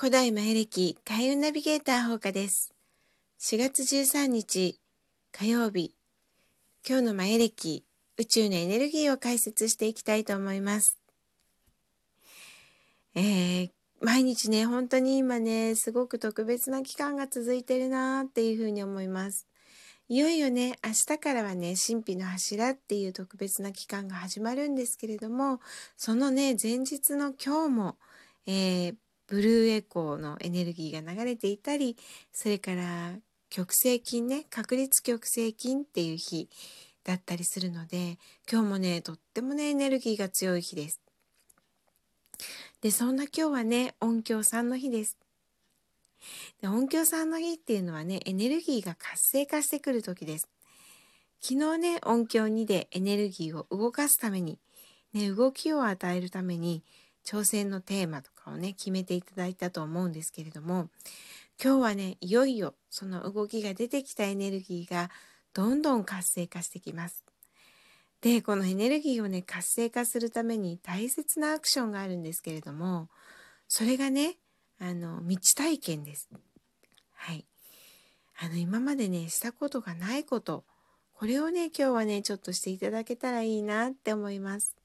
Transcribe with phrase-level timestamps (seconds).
[0.00, 2.72] 古代マヤ暦開運ナビゲーター放課です。
[3.40, 4.78] 4月13日
[5.32, 5.92] 火曜日、
[6.88, 7.84] 今日のマヤ暦
[8.16, 10.96] 宇宙のエネルギーを解説していきたいと思います。
[13.16, 19.48] えー、毎日ね、本当に今ね、すごく特別な期間が続いてるなーっていうふうに思います。
[20.08, 25.58] いよいよね、明日からはね、神秘の柱っていう特別な期間が始まるんですけれども、
[25.96, 27.96] そのね、前日の今日も、
[28.46, 28.94] えー、
[29.28, 31.96] ブルーエコーのエネルギーが流れていたり
[32.32, 33.12] それから
[33.50, 36.48] 極性菌ね確率極性菌っていう日
[37.04, 38.18] だったりするので
[38.50, 41.00] 今日もねとってもねエネルギーが強い日です。
[42.80, 45.16] でそんな今日はね音響さんの日です。
[46.60, 50.48] で音響さんの日っていうのはねエネルギーが活性化してくる時です。
[51.40, 54.58] 昨日ね音響2でエネルギーを動かすために、
[55.12, 56.82] ね、動きを与えるために
[57.28, 60.88] 挑戦のテーマとかをね決めていただいたと思うんですけれども
[61.62, 65.10] 今日はねいよいよその動きが出てきたエネルギーが
[65.52, 67.24] どんどん活性化してきます。
[68.22, 73.08] でこのエネルギーをね活性化するために大切なアクションがあるんですけれども
[73.68, 74.36] それがね
[74.80, 76.30] あの道体験です。
[77.14, 77.44] はい。
[78.40, 80.64] あの今までねしたことがないこと
[81.12, 84.77] これをね今日はねちょっとしていただけたらいいなって思います。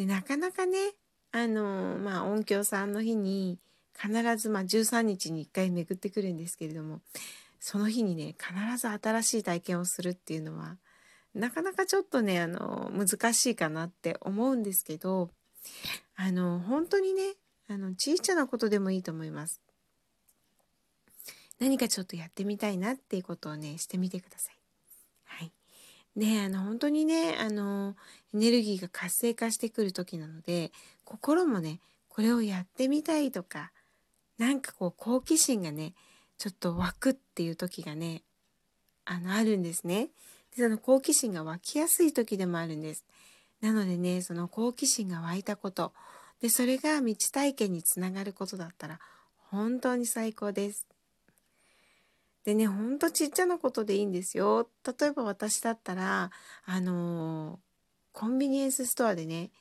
[0.00, 0.78] でなかなかね
[1.30, 3.58] あのまあ音響さんの日に
[3.94, 7.02] 必ずまあ13日に1回巡ってくるんですけれども
[7.60, 10.78] その日にね必ず新しい体験をするっていうのは
[11.34, 15.28] なかなかちょっとねあの難しいかなって思うんですけど
[16.16, 17.34] あの本当にね
[17.68, 19.60] あの小さなことでもいいと思います。
[21.58, 24.59] 何かちょっとやってみたいなっていうことをねしてみてください。
[26.16, 27.94] ねあの本当にねあの
[28.34, 30.72] エネルギーが活性化してくる時なので
[31.04, 33.72] 心もねこれをやってみたいとか
[34.38, 35.94] なんかこう好奇心がね
[36.38, 38.22] ちょっと湧くっていう時がね
[39.04, 40.08] あのあるんですね。
[40.56, 43.04] でその好奇心が湧きやすい時でもあるんです。
[43.60, 45.92] なのでねその好奇心が湧いたこと
[46.40, 48.98] でそれが道体験につながることだったら
[49.50, 50.89] 本当に最高です。
[52.50, 54.68] でね、ほんとちっちゃなことでいいんですよ。
[54.84, 56.32] 例えば私だったら、
[56.64, 57.58] あのー、
[58.10, 59.52] コンビニエンスストアでね、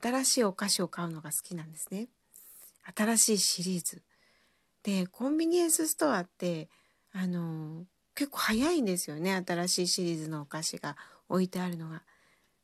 [0.00, 2.08] 新しいお菓子を買うのが好きなんですね。
[2.96, 4.02] 新しいシリーズ。
[4.82, 6.70] で、コンビニエンスストアって、
[7.12, 9.44] あのー、結構早いんですよね。
[9.46, 10.96] 新しいシリーズのお菓子が
[11.28, 12.02] 置いてあるのが。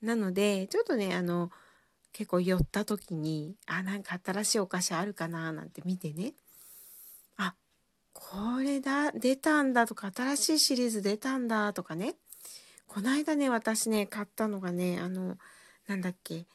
[0.00, 1.50] なので、ちょっとね、あの、
[2.14, 6.32] 結構寄った時に、あ、なんか新しいお菓子あるかななんて見てね。
[8.80, 12.16] だ、出たんだとか、新しいシリーズ出たんだとかね。
[12.86, 15.36] この間ね、私ね、買ったのがね、あの、
[15.86, 16.46] なんだっけ、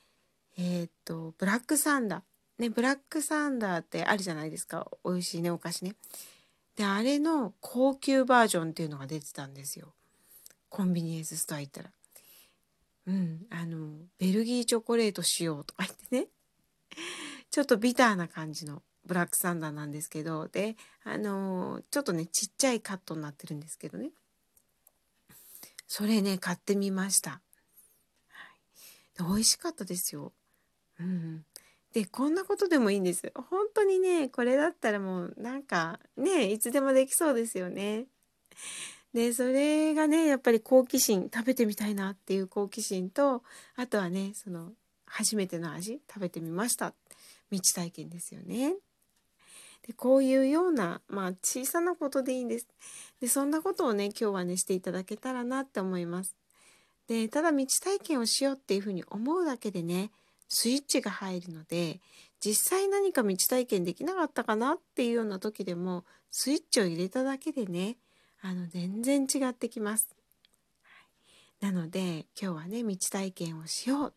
[0.58, 2.22] えー、っと、ブラックサンダー。
[2.62, 4.88] ね、ブラックサンダーってあるじゃないですか。
[5.04, 5.96] 美味しいね、お菓子ね。
[6.76, 9.94] で、あれの高級バージョンっていうのが出てたんですよ。
[10.70, 11.92] コンビニエンスストア行ったら。
[13.08, 16.28] うん、あの、ベルギーチョコレートしようとか言ってね。
[17.50, 18.82] ちょっとビターな感じの
[19.12, 24.12] ブラックサンダーなんですけどであのー、ちょっとねちっちゃいカットになってるんですけどね。
[25.86, 27.38] それね買ってみました、は
[29.18, 30.32] い、で美味しかったですよ。
[30.98, 31.44] うん
[31.92, 33.34] でこんなことでもいいんです。
[33.36, 38.06] 本当にねこれだったらもうなんかねいつでもできそうですよね。
[39.14, 43.44] でそれがねやっぱり好奇心食べてみたいなっていう好奇心と
[43.76, 44.72] あとはねその
[45.06, 46.94] 初めての味食べてみました。
[47.52, 48.76] 道体験ですよね。
[49.88, 52.68] でこういうような、まあ、小さなことでいいんです。
[53.20, 56.36] でそんなことをね今日はねしていただけたらなって思います。
[57.08, 60.12] でただ道体験をしようっていうふうに思うだけでね
[60.48, 62.00] スイッチが入るので
[62.40, 67.98] 実際何か道体験できなかったかなっていうような時でもスイッチを入れただけでね
[68.42, 70.10] あの全然違ってきます。
[71.60, 74.14] なので今日はね道体験をしよう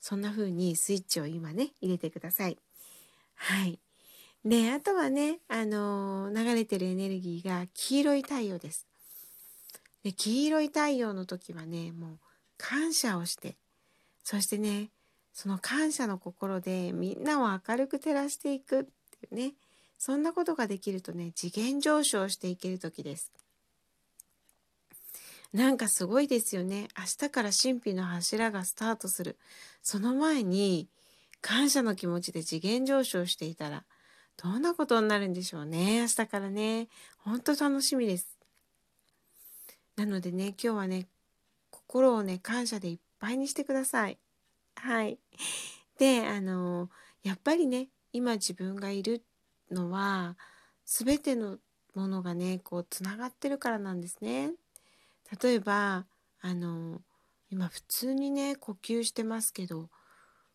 [0.00, 2.58] そんな風にスイッチを今ね入れてください。
[3.36, 3.78] はい。
[4.44, 8.86] で、あとはね、あのー、流れてるエネルギーが黄色い太陽です。
[10.02, 12.18] で、黄色い太陽の時はね、もう
[12.56, 13.56] 感謝をして、
[14.24, 14.88] そしてね、
[15.32, 18.90] その感謝の心でみんなを明るく照らしていくって
[19.26, 19.54] いうね、
[19.98, 23.30] そんなことができるとね、次元上昇していける時です。
[25.52, 26.88] なんかすごいですよね。
[26.96, 29.36] 明日から神秘の柱がスタートする。
[29.82, 30.88] その前に
[31.40, 33.84] 感謝の気持ちで次元上昇していたら、
[34.42, 36.00] どんなことになるんでしょうね。
[36.00, 36.88] 明日からね。
[37.18, 38.38] ほんと楽しみです。
[39.96, 41.06] なのでね、今日はね、
[41.70, 44.18] 心をね、感謝でいっぱいにしてください。
[44.76, 45.18] はい。
[45.98, 46.88] で、あの
[47.22, 49.22] やっぱりね、今自分がいる
[49.70, 50.36] のは
[50.84, 51.58] 全ての
[51.94, 54.52] ものがねこうつながってるからなんですね。
[55.42, 56.06] 例えば
[56.40, 57.00] あの
[57.50, 59.88] 今普通にね呼吸してますけど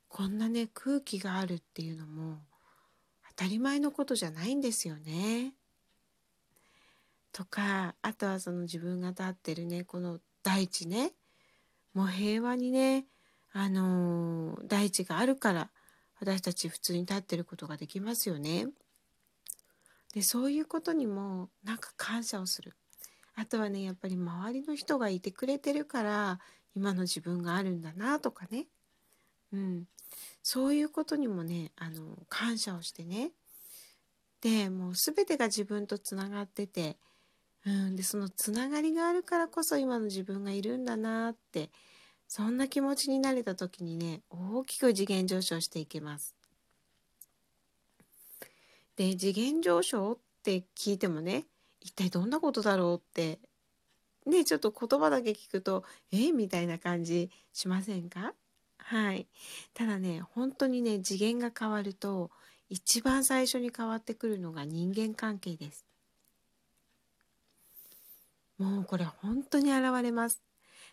[0.10, 2.40] こんなね空気があるっていうのも
[3.38, 5.54] 当たり前のことじゃないんですよね。
[7.32, 11.12] とかあとはその自分が立ってるねこの大地ね
[11.94, 13.06] もう平和にね
[13.52, 15.70] あのー、大地があるから
[16.22, 18.68] 私たち普通に立ってることができますよね。
[20.14, 22.74] でそういうことにもなんか感謝をする。
[23.36, 26.40] あとはねやっぱり周りの人がいてくれてるから
[26.74, 28.68] 今の自分があるんだなとかね、
[29.52, 29.84] うん、
[30.44, 33.32] そういうことにもねあの感謝をしてね。
[34.42, 36.98] でもう全てが自分とつながってて、
[37.66, 41.72] うん、でそのつながりがあるからこそ今の自分がいるんだなって
[42.28, 46.36] そんな気持ちになれた時にね大きく次元上昇していけます。
[48.96, 51.46] で次元上昇って聞いてもね
[51.82, 53.40] 一体どんなことだろうって
[54.26, 58.34] ねちょっと言葉だけ聞くとえみたいな感じしませんか？
[58.88, 59.26] はい。
[59.74, 62.30] ただね本当にね次元が変わると
[62.70, 65.86] 一番最初に変わってくるのが人間関係です。
[68.60, 70.40] もうこれ本当に現れます。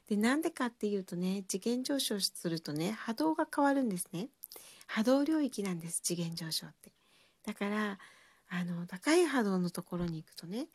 [0.09, 4.29] でなんでかっていうとね次元上昇するとね波動が変わるんですね。
[4.87, 6.93] 波動領域なんです次元上昇って。
[7.45, 7.99] だから
[8.49, 10.67] あの高い波動のところに行くとね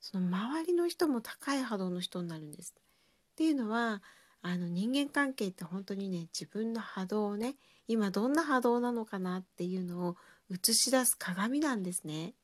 [0.00, 2.74] その周りの人も高い波動の人になるんです。
[2.78, 4.00] っていうのは
[4.42, 7.54] あの人間関係って本当にね自分の波動をね
[7.88, 10.16] 今どんな波動なのかなっていうのを
[10.50, 12.34] 映し出す鏡なんですね。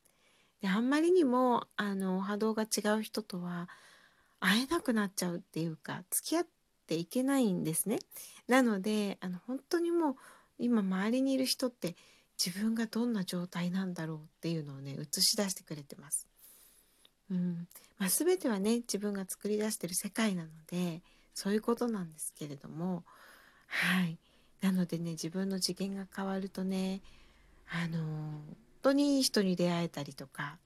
[0.62, 3.68] であんまりにもあの波動が違う人とは
[4.40, 6.46] 会えなくなっちゃうっていうか付き合っ
[6.86, 7.98] ていけないんですね。
[8.46, 10.16] なのであの本当にもう
[10.58, 11.96] 今周りにいる人って
[12.44, 16.28] 自分がどんな状態なんだろうっていうのをね映し出してくれてます。
[17.30, 17.68] うん
[17.98, 21.02] まあ、全てはね自分が作り出してる世界なので
[21.38, 23.04] そういうことなんですけれども
[23.68, 24.18] はい
[24.60, 27.00] なのでね自分の次元が変わるとね
[27.70, 30.58] あの本当にいい人に出会えたりとか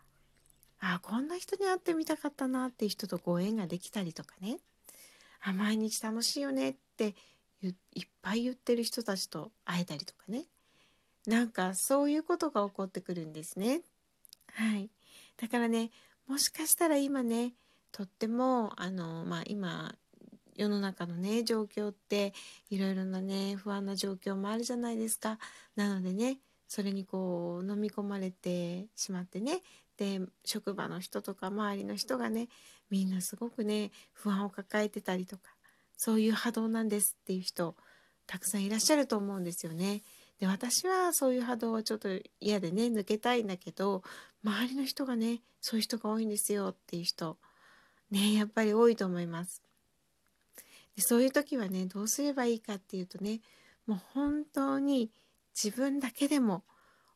[0.80, 4.60] あこんな人に会ってみたかったなっていう人とご縁ができたりとかね
[5.42, 7.14] あ毎日楽しいよねって
[7.62, 10.44] いっぱい言ってる人たちと会えたりとかね
[11.26, 13.82] なんかそういうことが起こってくるんですね。
[14.54, 14.90] はい。
[15.40, 15.92] だからね、
[16.26, 17.52] もしかしたら今ね
[17.92, 19.94] とってもあのまあ今
[20.56, 22.32] 世の中のね状況って
[22.70, 25.38] いろいろなね不安な状況もあるじゃないですか。
[25.76, 26.38] なのでね
[26.68, 29.60] それにこう飲み込まれてしまってね
[29.98, 32.48] で職場の人とか周りの人がね
[32.90, 35.42] みんなすごくね不安を抱えてたりとか
[35.96, 37.76] そういう波動なんですっていう人
[38.26, 40.02] たくさんいらっしゃると思うんですよね。
[40.40, 42.08] で私はそういう波動はちょっと
[42.40, 44.02] 嫌でね抜けたいんだけど
[44.42, 47.36] 周りの人がねそういう人が多いんですよっていう人
[48.10, 49.62] ねやっぱり多いと思います。
[50.96, 53.40] でそういう時はねどうすればいいかっていうとね
[53.86, 55.10] もう本当に
[55.54, 56.64] 自分だけでも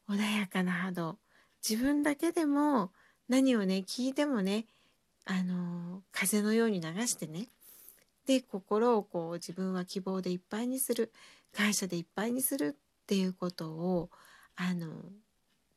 [0.08, 1.18] 穏やかな波動
[1.68, 2.90] 自分だけでも
[3.28, 4.66] 何をね聞いてもね
[5.24, 7.48] あの風のように流してね
[8.26, 11.12] で心をこう自分は希望でいっぱいにする
[11.52, 14.10] 感謝でいっぱいにするっていうことを
[14.56, 14.88] あの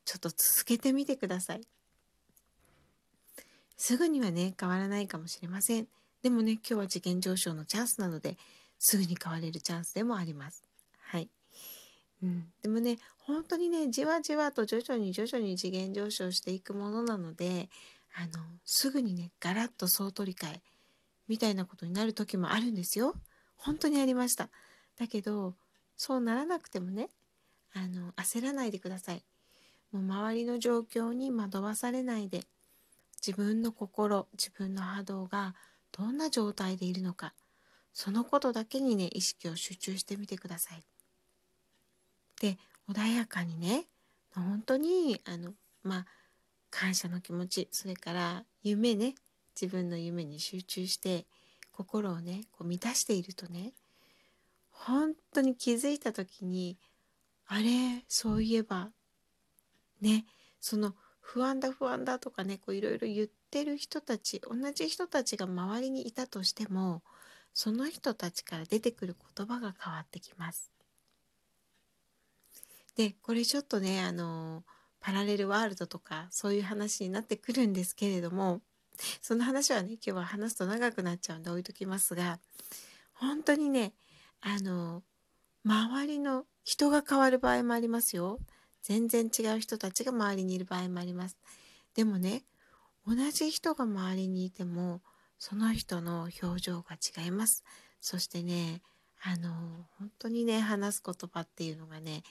[0.05, 1.61] ちょっと続けてみてください。
[3.77, 5.87] すぐにはね変わらないかもしれません。
[6.21, 8.37] でもね今日は次元上昇のチャンスなので
[8.77, 10.63] すぐに変われるチャンスでもあります。
[11.01, 11.29] はい。
[12.21, 17.69] うん、でもね本当にねじわじわと徐々に徐々に次元上昇していくものなので
[18.15, 20.61] あのすぐにねガラッと総取り替え
[21.27, 23.15] みたいなことになる時もあるんですよ。
[23.55, 24.49] 本当にありました。
[24.97, 25.55] だけど
[25.95, 27.09] そうならなくてもね
[27.73, 29.23] あの焦らないでください。
[29.91, 32.43] もう周りの状況に惑わされないで
[33.25, 35.55] 自分の心自分の波動が
[35.91, 37.33] どんな状態でいるのか
[37.93, 40.83] そのことだけにね意識を集中してみてください。
[42.39, 42.57] で
[42.89, 43.85] 穏やかにね
[44.33, 45.53] 本当にあの
[45.83, 46.05] まあ
[46.69, 49.15] 感謝の気持ちそれから夢ね
[49.59, 51.25] 自分の夢に集中して
[51.71, 53.73] 心をねこう満たしているとね
[54.71, 56.77] 本当に気づいた時に
[57.47, 58.89] あれそういえば
[60.01, 60.25] ね
[60.61, 67.01] その不安だ不安だとかねこういろいろ言ってる人たち同じ人たちが周りにいたとしても
[67.53, 70.71] その人たちから出てくる言葉が変わってきます。
[72.95, 74.63] でこれちょっとねあの
[74.99, 78.61] パラレルワールドとかそういう話になってくるんですけれども
[79.21, 82.39] その話はね今日は話すと長くなっちゃうんで置いときますが
[83.13, 83.93] 本当にね
[84.41, 85.03] あの
[85.65, 88.39] 周りの人が変わる場合もありますよ。
[88.81, 91.37] 全然違う人たちが周りにいる場合もあります。
[91.95, 92.43] でもね、
[93.07, 95.01] 同じ人が周りにいても、
[95.37, 97.63] その人の表情が違います。
[98.01, 98.81] そしてね、
[99.21, 99.49] あの、
[99.97, 102.23] 本当にね、話す言葉っていうのがね、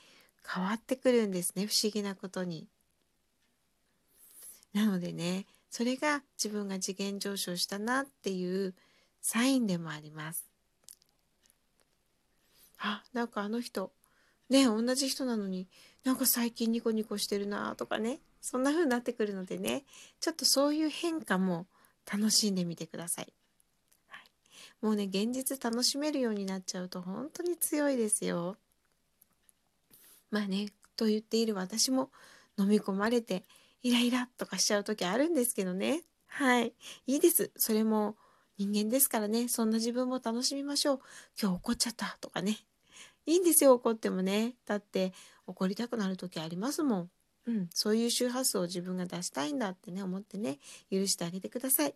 [0.46, 2.66] 変わってくるんですね、不思議なことに。
[4.72, 8.74] なのでね、それが自分が次元上昇したなっていう
[9.20, 10.44] サインでもあります。
[12.78, 13.90] あ、なんかあの人、
[14.48, 15.66] ね、同じ人なのに
[16.04, 19.84] なんか最近ニコニコしてるなとかね、そんな風になってくるのでね、
[20.20, 21.66] ちょっとそういう変化も
[22.10, 23.32] 楽しんでみてください。
[24.08, 28.56] はい、もうね、現実楽しめるようになっちゃうと本当に強いですよ。
[30.30, 32.10] まあね、と言っている私も
[32.58, 33.44] 飲み込まれて
[33.82, 36.02] イライラとかしちゃう時あるんですけどね。
[36.26, 36.74] はい。
[37.06, 37.50] いいです。
[37.56, 38.16] それも
[38.58, 39.48] 人間ですからね。
[39.48, 41.00] そんな自分も楽しみましょう。
[41.40, 42.58] 今日怒っちゃったとかね。
[43.26, 44.54] いいんですよ、怒ってもね。
[44.66, 45.12] だって
[45.46, 47.10] 怒りたくなる時ありますもん。
[47.48, 47.70] うん。
[47.72, 50.58] そういう周波数を自分が出したいんだってね、思ってね、
[50.92, 51.94] 許してあげてください。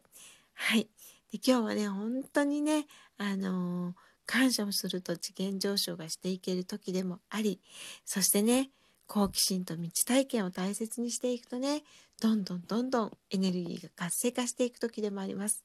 [0.54, 0.88] はい。
[1.30, 2.87] で今日はね、本当にね、
[3.18, 3.94] あのー、
[4.25, 7.61] 感謝をすると次元上昇がしていける時でもあり、
[8.06, 8.71] そしてね、
[9.06, 11.82] 好奇心と道体験を大切にしていくとね、
[12.23, 15.64] どんどんどんどんエネルギーが活性化していく時でもあります。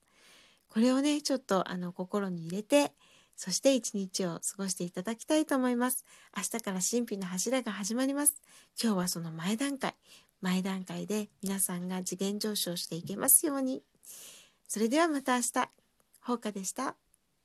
[0.67, 2.91] これをね、ちょっとあの心に入れて、
[3.37, 6.03] そして一日を過ごしていただきたいと思います。
[6.35, 8.41] 明日から神秘の柱が始まります。
[8.81, 9.95] 今日はその前段階、
[10.41, 13.83] 前段階で皆さんが次元上昇していけますように。
[14.67, 15.69] それではまた明日、
[16.21, 16.95] ほうかでした。